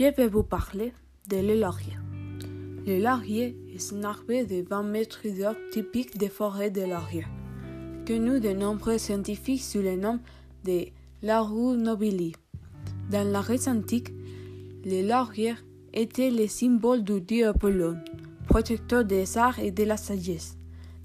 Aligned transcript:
Je 0.00 0.06
vais 0.06 0.28
vous 0.28 0.42
parler 0.42 0.94
de 1.28 1.36
le 1.36 1.60
laurier. 1.60 1.92
Est 2.86 3.92
un 3.92 4.02
arbre 4.02 4.46
de 4.46 4.66
20 4.66 4.82
mètres 4.84 5.28
d'or 5.28 5.54
typique 5.72 6.16
des 6.16 6.30
forêts 6.30 6.70
de 6.70 6.80
laurier, 6.80 7.26
connu 8.06 8.40
de 8.40 8.54
nombreux 8.54 8.96
scientifiques 8.96 9.60
sous 9.60 9.82
le 9.82 9.96
nom 9.96 10.18
de 10.64 10.86
Laurus 11.22 11.76
nobili. 11.76 12.32
Dans 13.10 13.30
la 13.30 13.42
Grèce 13.42 13.68
antique, 13.68 14.08
le 14.86 15.06
laurier 15.06 15.52
était 15.92 16.30
le 16.30 16.48
symbole 16.48 17.04
du 17.04 17.20
dieu 17.20 17.48
Apollon, 17.48 17.98
protecteur 18.48 19.04
des 19.04 19.36
arts 19.36 19.58
et 19.58 19.70
de 19.70 19.84
la 19.84 19.98
sagesse, 19.98 20.56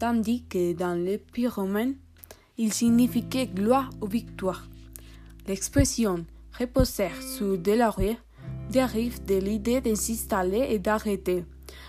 tandis 0.00 0.42
que 0.48 0.72
dans 0.72 0.98
l'Empire 1.00 1.54
romain, 1.54 1.92
il 2.58 2.72
signifiait 2.72 3.46
gloire 3.46 3.90
ou 4.00 4.08
victoire. 4.08 4.66
L'expression 5.46 6.26
reposer 6.58 7.10
sur 7.20 7.56
des 7.56 7.76
lauriers 7.76 8.18
dérive 8.70 9.24
de 9.24 9.34
l'idée 9.34 9.80
de 9.80 9.94
s'installer 9.94 10.66
et 10.70 10.78
d'arrêter, 10.78 11.44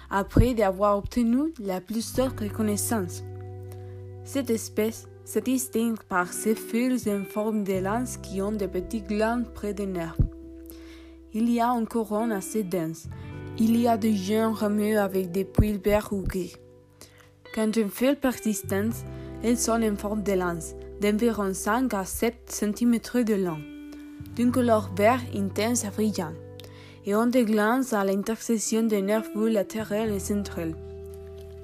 après 0.09 0.53
d'avoir 0.53 0.97
obtenu 0.97 1.53
la 1.59 1.79
plus 1.79 2.19
haute 2.19 2.39
reconnaissance. 2.39 3.23
Cette 4.23 4.49
espèce 4.49 5.07
se 5.23 5.39
distingue 5.39 6.01
par 6.09 6.33
ses 6.33 6.55
fils 6.55 7.07
en 7.07 7.23
forme 7.23 7.63
de 7.63 7.79
lance 7.79 8.17
qui 8.17 8.41
ont 8.41 8.51
de 8.51 8.65
petits 8.65 9.01
glands 9.01 9.43
près 9.53 9.73
des 9.73 9.85
nerfs. 9.85 10.17
Il 11.33 11.49
y 11.49 11.61
a 11.61 11.69
une 11.69 11.87
couronne 11.87 12.31
assez 12.31 12.63
dense. 12.63 13.07
Il 13.57 13.79
y 13.79 13.87
a 13.87 13.97
des 13.97 14.15
jeunes 14.15 14.53
rameux 14.53 14.99
avec 14.99 15.31
des 15.31 15.45
poils 15.45 15.77
verts 15.77 16.11
ou 16.11 16.23
gris. 16.23 16.55
Quand 17.55 17.75
une 17.77 17.89
feuille 17.89 18.15
persistante, 18.15 18.95
elles 19.43 19.57
sont 19.57 19.81
en 19.83 19.95
forme 19.95 20.23
de 20.23 20.33
lance, 20.33 20.73
d'environ 21.01 21.53
5 21.53 21.93
à 21.93 22.05
7 22.05 22.35
cm 22.47 22.99
de 23.23 23.33
long, 23.33 23.59
d'une 24.35 24.51
couleur 24.51 24.91
vert 24.95 25.21
intense 25.33 25.83
et 25.83 25.89
brillante 25.89 26.50
et 27.05 27.15
ont 27.15 27.27
des 27.27 27.45
glands 27.45 27.81
à 27.91 28.03
l'intersection 28.03 28.83
des 28.83 29.01
nervures 29.01 29.49
latérales 29.51 30.11
et 30.11 30.19
centrales. 30.19 30.75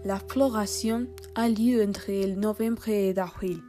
La 0.05 0.19
floration 0.19 1.07
a 1.35 1.49
lieu 1.49 1.83
entre 1.83 2.11
novembre 2.35 2.89
et 2.89 3.17
avril, 3.17 3.59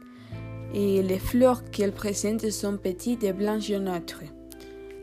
et 0.73 1.01
les 1.01 1.19
fleurs 1.19 1.63
qu'elle 1.71 1.91
présente 1.91 2.49
sont 2.49 2.77
petites 2.77 3.23
et 3.23 3.33
blanches 3.33 3.67
jaunâtres. 3.67 4.23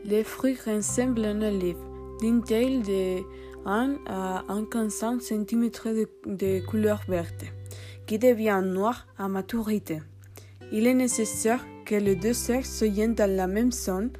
Les 0.03 0.23
fruits 0.23 0.57
ressemblent 0.65 1.25
à 1.25 1.31
une 1.31 1.43
olive, 1.43 1.77
d'une 2.21 2.43
taille 2.43 2.81
de 2.81 3.21
1 3.65 3.97
à 4.07 4.43
1,5 4.49 5.19
cm 5.19 5.69
de, 5.93 6.09
de 6.25 6.65
couleur 6.65 7.01
verte, 7.07 7.45
qui 8.05 8.17
devient 8.17 8.61
noir 8.63 9.05
à 9.17 9.27
maturité. 9.27 9.99
Il 10.71 10.87
est 10.87 10.93
nécessaire 10.93 11.63
que 11.85 11.95
les 11.95 12.15
deux 12.15 12.33
sexes 12.33 12.79
soient 12.79 13.07
dans 13.07 13.35
la 13.35 13.47
même 13.47 13.71
zone 13.71 14.11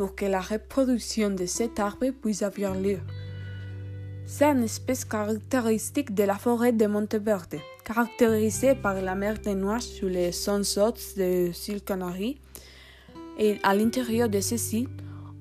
pour 0.00 0.14
que 0.14 0.24
la 0.24 0.40
reproduction 0.40 1.28
de 1.28 1.44
cet 1.44 1.78
arbre 1.78 2.08
puisse 2.22 2.42
avoir 2.42 2.74
lieu. 2.74 3.00
C'est 4.24 4.46
une 4.46 4.62
espèce 4.62 5.04
caractéristique 5.04 6.14
de 6.14 6.24
la 6.24 6.36
forêt 6.36 6.72
de 6.72 6.86
Monteverde, 6.86 7.58
caractérisée 7.84 8.74
par 8.74 8.94
la 8.94 9.14
mer 9.14 9.34
de 9.44 9.50
Noix 9.50 9.78
sur 9.78 10.08
les 10.08 10.32
zones 10.32 10.64
hautes 10.78 11.18
de 11.18 11.50
îles 11.68 11.82
Canaries. 11.82 12.38
Et 13.38 13.58
à 13.62 13.74
l'intérieur 13.74 14.30
de 14.30 14.40
ceci, 14.40 14.88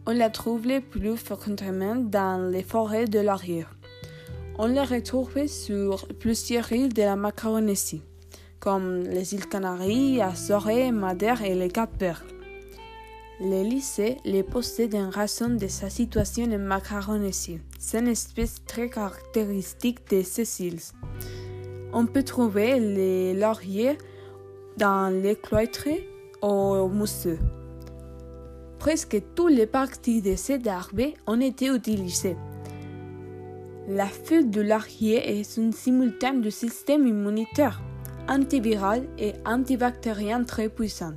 on 0.05 0.11
la 0.11 0.29
trouve 0.29 0.67
le 0.67 0.81
plus 0.81 1.15
fréquemment 1.15 1.95
dans 1.95 2.51
les 2.51 2.63
forêts 2.63 3.05
de 3.05 3.19
l'arrière. 3.19 3.73
On 4.57 4.67
la 4.67 4.83
retrouve 4.83 5.47
sur 5.47 6.05
plusieurs 6.19 6.69
îles 6.73 6.93
de 6.93 7.03
la 7.03 7.15
Macaronésie, 7.15 8.01
comme 8.59 9.03
les 9.03 9.33
îles 9.33 9.47
Canaries, 9.47 10.21
Azores, 10.21 10.91
Madère 10.91 11.43
et 11.43 11.55
les 11.55 11.69
Cap-Verts. 11.69 12.25
Le 13.41 13.63
lycée 13.63 14.17
les 14.25 14.43
possède 14.43 14.95
en 14.95 15.09
raison 15.09 15.47
de 15.47 15.67
sa 15.67 15.89
situation 15.89 16.43
en 16.51 16.59
Macaronésie. 16.59 17.61
C'est 17.79 17.99
une 17.99 18.09
espèce 18.09 18.65
très 18.65 18.89
caractéristique 18.89 19.99
de 20.11 20.23
ces. 20.23 20.75
On 21.93 22.05
peut 22.05 22.23
trouver 22.23 22.81
les 22.81 23.33
lauriers 23.33 23.97
dans 24.75 25.09
les 25.09 25.37
cloîtres 25.37 25.87
ou 26.43 26.89
mousseux. 26.89 27.39
Presque 28.77 29.21
toutes 29.35 29.53
les 29.53 29.67
parties 29.67 30.21
de 30.21 30.35
cet 30.35 30.67
arbre 30.67 31.13
ont 31.25 31.39
été 31.39 31.67
utilisées. 31.67 32.35
La 33.87 34.07
feuille 34.07 34.47
de 34.47 34.59
laurier 34.59 35.39
est 35.39 35.55
une 35.55 35.71
simultane 35.71 36.41
du 36.41 36.51
système 36.51 37.07
immunitaire, 37.07 37.81
antiviral 38.27 39.07
et 39.17 39.31
antibactérien 39.45 40.43
très 40.43 40.67
puissant. 40.67 41.13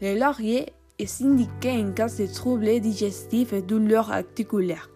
Le 0.00 0.16
laurier 0.16 0.66
est 0.98 1.22
indiqué 1.22 1.72
en 1.72 1.92
cas 1.92 2.08
de 2.08 2.26
troubles 2.32 2.80
digestifs 2.80 3.52
et 3.52 3.62
douleurs 3.62 4.12
articulaires. 4.12 4.90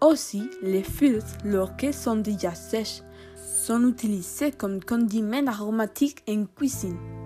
Aussi, 0.00 0.48
les 0.62 0.82
feuilles, 0.82 1.20
lorsqu'elles 1.44 1.94
sont 1.94 2.16
déjà 2.16 2.54
sèches, 2.54 3.02
sont 3.36 3.88
utilisées 3.88 4.52
comme 4.52 4.82
condiments 4.82 5.46
aromatiques 5.46 6.22
en 6.28 6.46
cuisine. 6.46 7.19